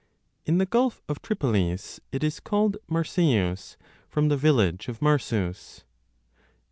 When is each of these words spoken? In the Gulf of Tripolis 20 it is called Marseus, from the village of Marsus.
In 0.47 0.57
the 0.57 0.65
Gulf 0.65 1.03
of 1.07 1.21
Tripolis 1.21 1.99
20 2.09 2.09
it 2.11 2.23
is 2.23 2.39
called 2.39 2.75
Marseus, 2.87 3.77
from 4.09 4.29
the 4.29 4.35
village 4.35 4.87
of 4.87 4.99
Marsus. 4.99 5.83